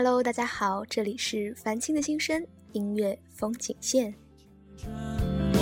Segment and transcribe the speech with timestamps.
[0.00, 4.14] Hello 大家好，这里是凡青的心声音乐风景线。
[4.80, 5.58] 独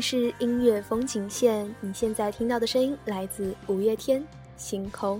[0.00, 4.22] 是音乐风景线，你现在听到的声音来自五月天
[4.56, 5.18] 《星空》。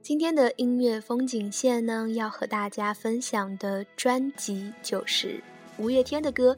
[0.00, 5.42] 今天的音乐风景线呢，要和大家分享的专辑就是
[5.82, 6.56] 五月天的歌。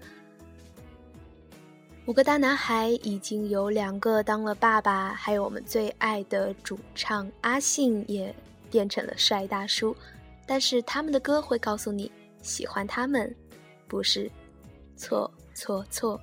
[2.05, 8.35] 五个大男孩已经有两个当了爸爸，还有我们最爱的主唱阿信也
[8.71, 9.97] 变成了帅大叔。
[10.47, 12.12] 但是他们的歌会告诉你，
[12.43, 13.35] 喜欢他们
[13.88, 14.31] 不是
[14.94, 16.21] 错错错。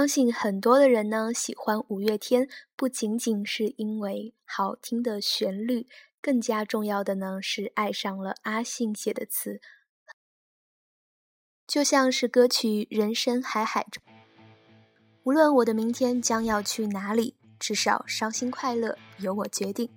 [0.00, 5.86] 相信很多的人呢喜欢五月天，不仅仅是因为好听的旋律，
[6.22, 9.60] 更加重要的呢是爱上了阿信写的词。
[11.66, 14.02] 就像是歌曲《人生海海》中，
[15.24, 19.90] 无论我的明天将要去哪里，至少伤心快乐由我决定。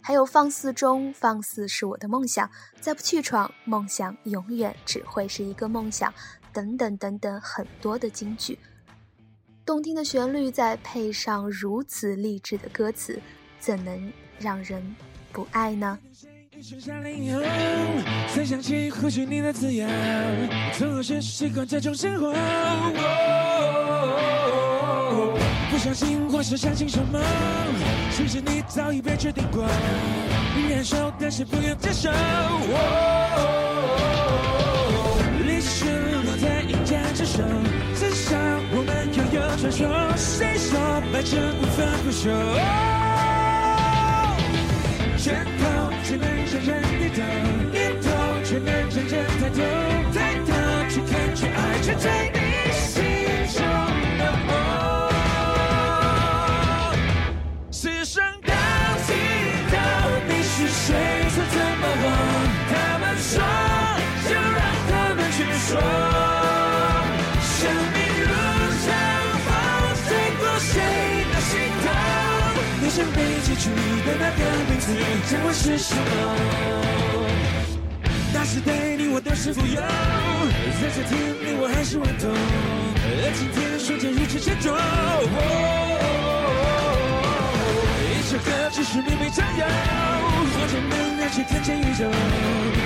[0.00, 2.48] 还有放肆中，放肆是我的梦想，
[2.80, 6.14] 再不去闯，梦想永远只会是一个梦想。
[6.52, 8.56] 等等等等，很多的金句。
[9.70, 13.22] 动听的旋律，再配上如此励志的歌词，
[13.60, 14.82] 怎能让人
[15.30, 15.96] 不爱呢？
[18.34, 19.88] 才想起或许你的滋养，
[20.76, 22.32] 从何时习惯这种生活？
[25.70, 27.20] 不相信或是相信什么？
[28.10, 29.64] 其实你早已被决定过，
[30.68, 32.10] 忍受但是不愿接受。
[39.60, 39.86] 传说。
[40.16, 40.78] 谁说
[41.12, 42.30] 白纸无法不朽？
[45.18, 47.20] 拳头只能让人低头，
[47.70, 48.08] 念头
[48.42, 49.60] 却能让人抬头，
[50.14, 50.50] 抬头
[50.88, 52.38] 去看，去爱，去追你
[52.72, 52.88] 心
[53.52, 53.60] 中
[54.18, 54.50] 的梦。
[57.70, 58.48] 世上到
[59.06, 59.08] 尽
[59.70, 59.74] 头，
[60.26, 60.88] 你是谁？
[61.28, 62.08] 说怎么忘？
[62.70, 63.36] 他们说，
[73.14, 73.70] 被记住
[74.06, 74.92] 的那个名字，
[75.28, 76.00] 将会是什么？
[78.32, 79.80] 那时对你我都是富有，
[80.80, 84.72] 在这天你我还是顽童，而今天瞬间如此沉重。
[88.06, 92.08] 一首歌只是明媚占有，或者能让去看见宇宙，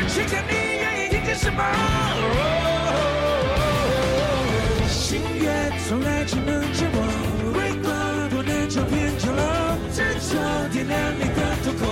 [0.09, 1.63] 谁叫你愿意听见什么。
[4.89, 6.97] 心愿从来只能折磨，
[7.53, 7.93] 为过
[8.31, 9.43] 多难照片角落，
[9.95, 10.35] 执着
[10.73, 11.83] 点亮你的瞳孔。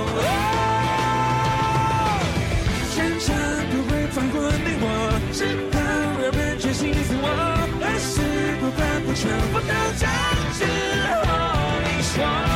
[2.97, 3.29] 战场
[3.71, 4.85] 不会放过你我，
[5.33, 5.39] 直
[5.71, 5.79] 到
[6.21, 7.25] 有人决心自我，
[7.81, 8.11] 而是
[8.59, 10.03] 不管不全不到将
[10.59, 10.61] 之
[11.15, 11.25] 后
[11.85, 12.52] 你说。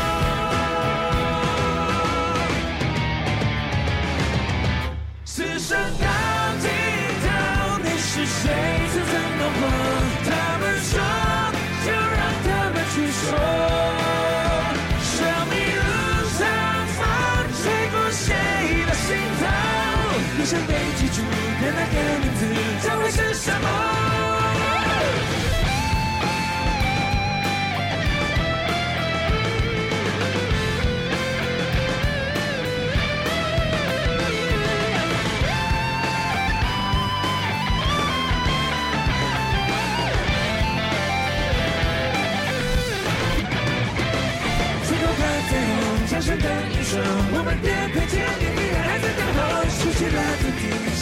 [20.46, 22.46] 想被记住的那个名字，
[22.80, 23.66] 将会是什么？
[44.84, 48.06] 最后还在红江山的英雄，我们的配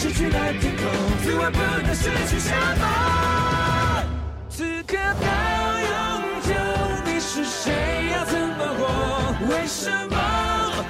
[0.05, 0.85] 失去了天空，
[1.23, 4.03] 自问不能失去什么。
[4.51, 5.25] 此刻到
[5.81, 5.89] 永
[6.43, 6.53] 久，
[7.05, 7.73] 你是谁？
[8.13, 8.85] 要怎么活？
[9.49, 10.15] 为什么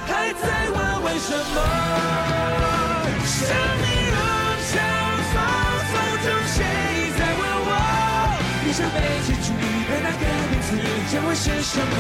[0.06, 1.58] 还在问为什么？
[3.24, 3.40] 生
[3.80, 4.20] 命如
[4.68, 4.84] 长
[5.32, 5.34] 风，
[5.88, 6.60] 风中谁
[7.18, 7.72] 在问我？
[8.66, 10.76] 你想被记住的那个名字
[11.10, 11.96] 将会是什么？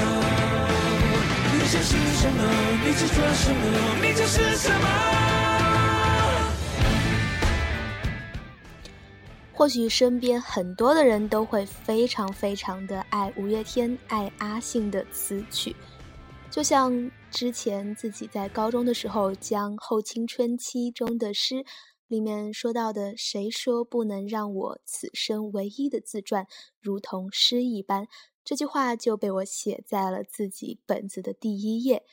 [1.53, 2.43] 你相信什么？
[2.83, 3.63] 你执着什么？
[4.01, 5.54] 你就是什么？
[9.57, 15.73] 或许身边很多的人都会非常非常的爱五月天、爱阿信的词曲，
[16.51, 21.63] 就像之前自己在高中的时候，将《后青春期》中的诗
[22.09, 26.45] 里面说到的“谁说不能让我此生唯一的自传
[26.81, 28.07] 如同诗一般”，
[28.43, 32.03] 这句话就被我写在了自己本子的第一页。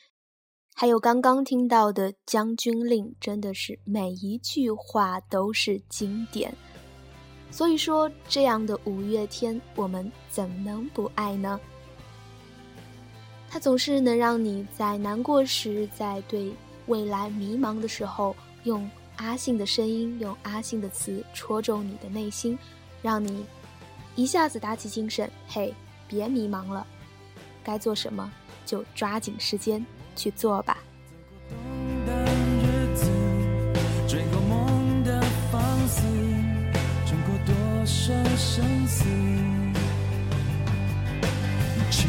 [0.75, 6.57] 还有刚刚听到的《将军令》，真的是每一句话都是经典。
[7.53, 11.61] 所以说，这样的五月天，我们怎能不爱呢？
[13.51, 16.51] 它总是能让你在难过时，在对
[16.87, 22.59] 未来迷茫的时候，用阿信的声音，用阿信的词戳中你的内心，
[23.03, 23.45] 让你
[24.17, 25.31] 一下子打起精神。
[25.47, 25.75] 嘿，
[26.09, 26.87] 别迷茫了，
[27.63, 28.33] 该做什么
[28.65, 29.85] 就抓紧时间
[30.17, 30.79] 去做吧。
[38.05, 39.05] 生生死，
[41.77, 42.09] 一切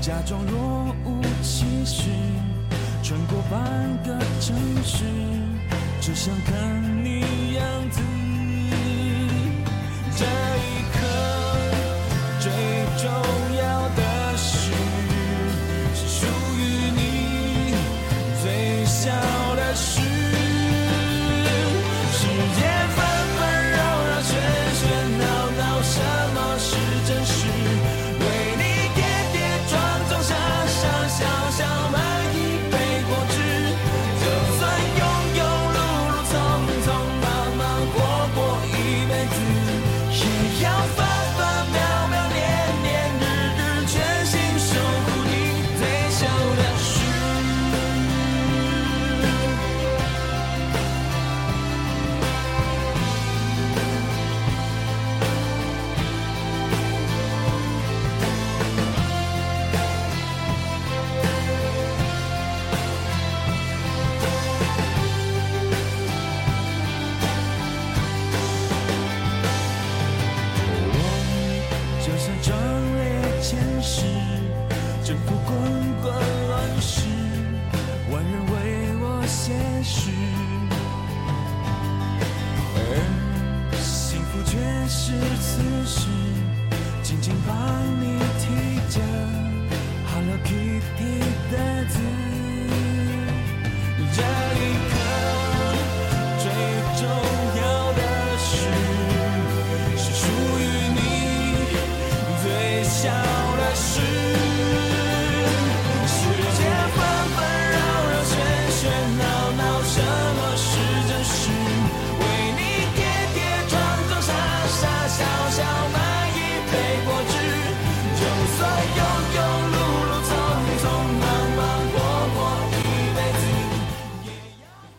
[0.00, 2.10] 假装若无其事，
[3.00, 5.04] 穿过半个城市，
[6.00, 6.77] 只想看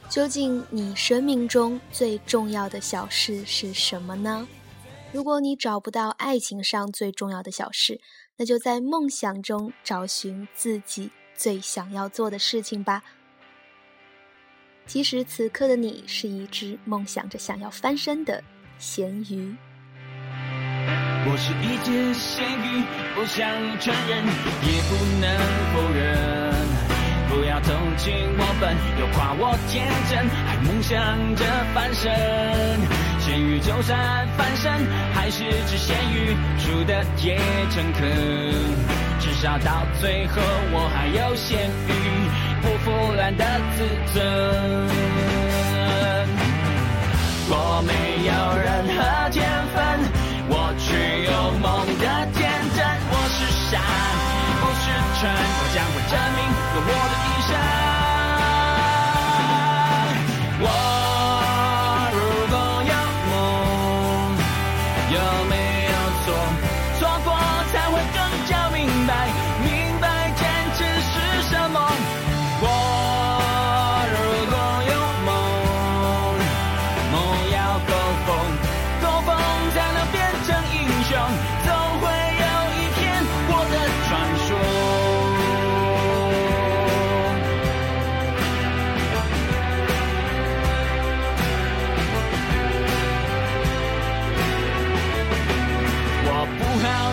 [0.10, 4.48] 究竟你生命中最重要的小事是什么呢？
[5.12, 8.02] 如果你找不到爱情上最重要的小事，
[8.36, 13.04] 那就在梦想中找寻自己最想要做的事情吧。
[14.88, 18.44] 其实此刻的你是一只梦想着想要翻身的
[18.80, 19.56] 咸鱼。
[21.28, 23.48] 我是一只咸鱼，不想
[23.80, 25.38] 承认，也不能
[25.76, 26.49] 否认。
[27.30, 31.46] 不要同情我笨，又夸我天真，还梦想着
[31.76, 32.10] 翻身。
[33.20, 34.72] 咸鱼就算翻身，
[35.14, 37.38] 还是只咸鱼，输的也
[37.70, 38.10] 诚恳。
[39.20, 40.42] 至少到最后，
[40.74, 41.94] 我还有咸鱼
[42.62, 43.46] 不腐烂的
[43.78, 44.18] 自尊。
[47.52, 47.94] 我没
[48.26, 48.68] 有任
[48.98, 49.46] 何天
[49.76, 49.78] 分，
[50.50, 50.88] 我却
[51.30, 51.30] 有
[51.62, 52.78] 梦的天真。
[53.12, 53.38] 我是
[53.70, 53.78] 傻，
[54.62, 56.42] 不是蠢，我将会证明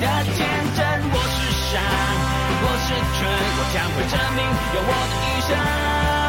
[0.00, 0.80] 的天真。
[1.12, 1.36] 我是
[1.70, 1.78] 傻，
[2.62, 3.20] 我是蠢，
[3.56, 4.40] 我将会证明
[4.74, 6.19] 用我的一生。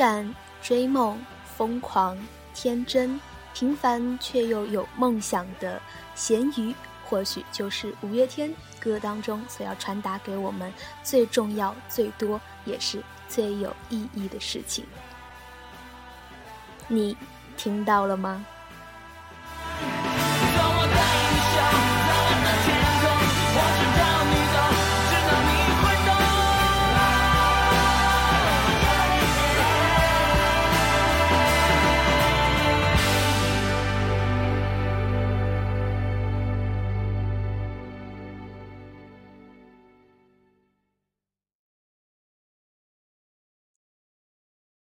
[0.00, 2.16] 敢、追梦、疯狂、
[2.54, 3.20] 天真、
[3.52, 5.78] 平凡却又有梦想的
[6.14, 14.86] 咸鱼，或许就是五月天歌当中所要传达给我们最重要、最多也是最有意义的事情。
[16.88, 17.14] 你
[17.58, 18.46] 听到了吗？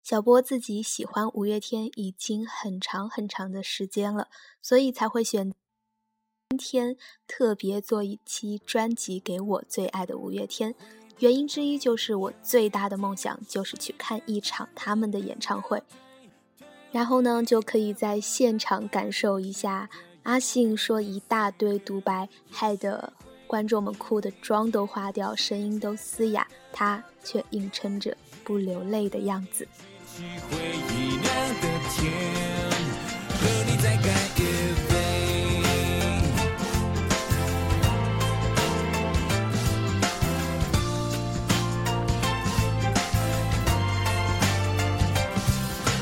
[0.10, 4.30] 小波自己喜欢五月天已经很长很长的时间了，
[4.62, 5.54] 所以才会选
[6.48, 6.96] 今天
[7.28, 10.74] 特别做一期专辑给我最爱的五月天。
[11.20, 15.84] 原因之一就是我最大的梦想就是去看一场他们的演唱会，
[16.94, 19.90] 然后呢就可以在现场感受一下
[20.24, 23.12] 阿信说一大堆独白，害得
[23.46, 28.16] 观众们哭的妆都花掉，声音都嘶哑，他却硬撑着
[28.46, 29.68] 不流泪的样子。
[30.20, 30.24] 回
[30.90, 31.26] 忆亮
[31.62, 32.12] 的天，
[33.30, 34.40] 和你再干一
[34.90, 34.92] 杯。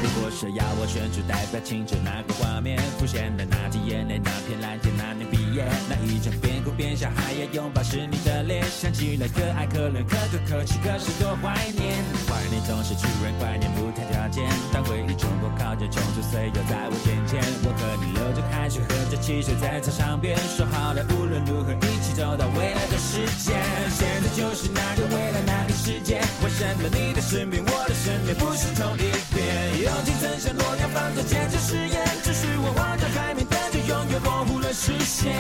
[0.02, 11.98] 如果说要我选出代表青春那个画面，浮现的那滴眼泪，那片蓝天，那年毕业，那一张边哭边笑还要拥抱是你的脸，想起来可爱可怜可歌可泣，可是多怀念。
[12.30, 23.58] 怀念总是突然怀念不谈条件，当回忆冲破靠近冲出岁月在我眼前，我和你流着汗水喝着汽水在操场边，说好了无论如何一起走到未来的世界。
[23.90, 29.82] 现在就是那个未来那个世界，为什么你的身边我的身边不是同一边？
[29.82, 35.34] 友情曾像诺要放纵坚持誓言，只是我望着海面，但却永远模糊了视线。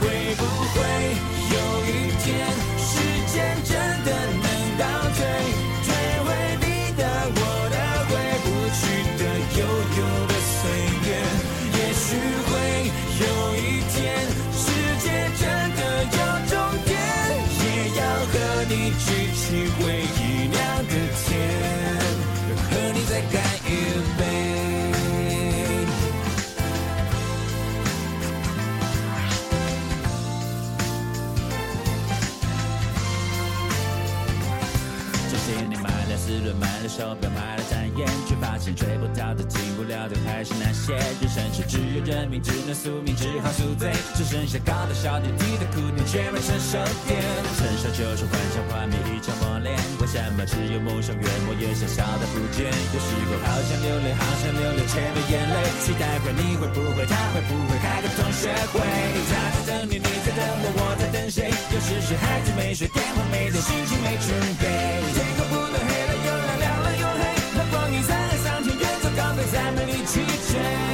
[0.00, 0.80] 会不会
[40.84, 40.92] 些。
[41.20, 43.88] 人生是只有认命，只能宿命，只好宿醉。
[44.14, 46.76] 只剩下高的笑点，低的哭点，却没成熟
[47.08, 47.16] 点。
[47.56, 52.68] 成熟就是幻想幻灭一场磨练，为什么只有梦想越磨越小，小的不见？
[52.68, 55.56] 有时候好想流泪，好想流泪，却没眼泪。
[55.80, 58.84] 期待会，你会不会，他会不会开个同学会？
[59.32, 61.48] 他在等你，你在等我，我在等谁？
[61.72, 64.28] 有时是孩子没睡，电话没接，心情没准
[64.60, 64.64] 备。
[65.16, 66.13] 天空不能黑了
[70.54, 70.93] change.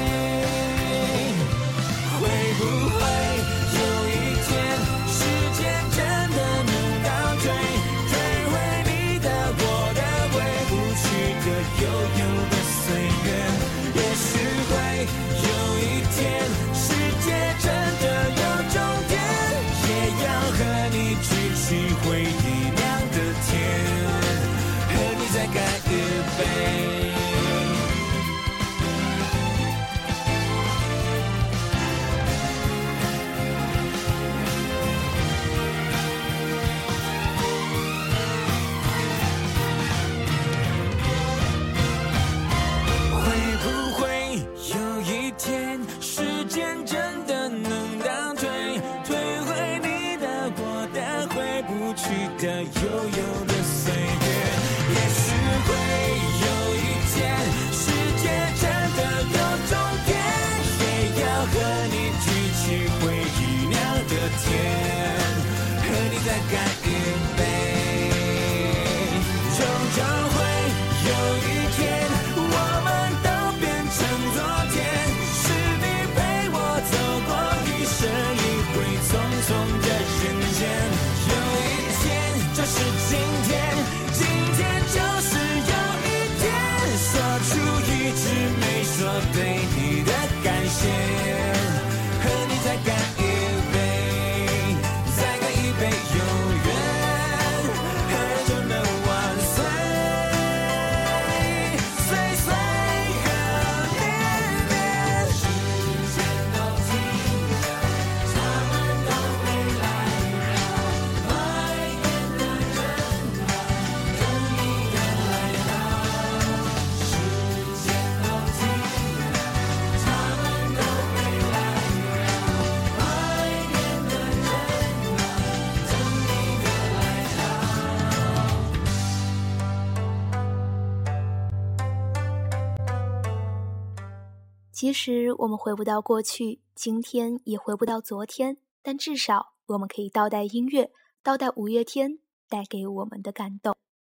[134.81, 140.91] 其实我们回不到过去，今天也回不到昨天，但至少我们可以倒带音乐，
[141.23, 143.77] 倒带五月天带给我们的感动，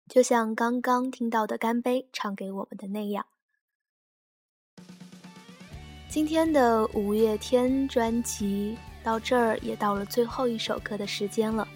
[0.08, 3.26] 就像刚刚听到的干杯唱给我们的那样。
[6.08, 11.67] 今天的五月天专辑到这儿也到了最后一首歌的时间了。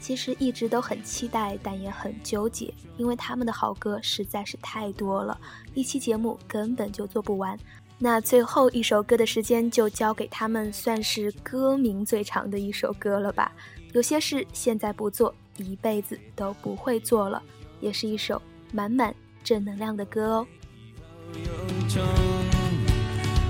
[0.00, 5.38] 其实一直都很期待，但也很纠结，因为他们的好歌实在是太多了，
[5.74, 7.56] 一期节目根本就做不完。
[7.98, 13.52] 那最后一首歌的时间就交给他们，算是歌名最长的一首歌了吧。
[13.92, 17.42] 有些事现在不做，一辈子都不会做了，
[17.80, 18.40] 也是一首
[18.72, 20.46] 满满正能量的歌哦。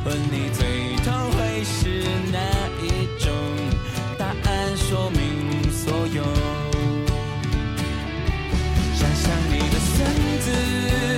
[0.03, 2.70] 问你最痛会是哪
[5.83, 6.23] 所有。
[8.95, 11.10] 想想你的孙子